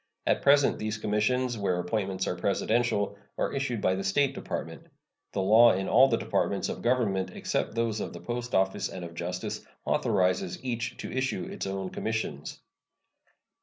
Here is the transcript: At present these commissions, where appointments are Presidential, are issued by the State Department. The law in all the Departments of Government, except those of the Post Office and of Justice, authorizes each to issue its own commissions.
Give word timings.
At 0.25 0.41
present 0.41 0.79
these 0.79 0.97
commissions, 0.97 1.59
where 1.59 1.77
appointments 1.79 2.25
are 2.27 2.35
Presidential, 2.35 3.19
are 3.37 3.53
issued 3.53 3.81
by 3.81 3.93
the 3.93 4.03
State 4.03 4.33
Department. 4.33 4.87
The 5.33 5.43
law 5.43 5.73
in 5.73 5.87
all 5.87 6.07
the 6.07 6.17
Departments 6.17 6.69
of 6.69 6.81
Government, 6.81 7.29
except 7.35 7.75
those 7.75 7.99
of 7.99 8.11
the 8.11 8.19
Post 8.19 8.55
Office 8.55 8.89
and 8.89 9.05
of 9.05 9.13
Justice, 9.13 9.63
authorizes 9.85 10.57
each 10.65 10.97
to 10.97 11.11
issue 11.11 11.43
its 11.43 11.67
own 11.67 11.91
commissions. 11.91 12.59